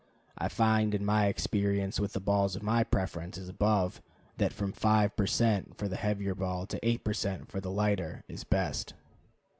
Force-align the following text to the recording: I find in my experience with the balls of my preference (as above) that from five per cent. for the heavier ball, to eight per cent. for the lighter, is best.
I 0.35 0.47
find 0.49 0.95
in 0.95 1.05
my 1.05 1.27
experience 1.27 1.99
with 1.99 2.13
the 2.13 2.19
balls 2.19 2.55
of 2.55 2.63
my 2.63 2.83
preference 2.83 3.37
(as 3.37 3.47
above) 3.47 4.01
that 4.37 4.51
from 4.51 4.71
five 4.71 5.15
per 5.15 5.27
cent. 5.27 5.77
for 5.77 5.87
the 5.87 5.95
heavier 5.95 6.33
ball, 6.33 6.65
to 6.65 6.79
eight 6.81 7.03
per 7.03 7.13
cent. 7.13 7.51
for 7.51 7.61
the 7.61 7.69
lighter, 7.69 8.23
is 8.27 8.43
best. 8.43 8.95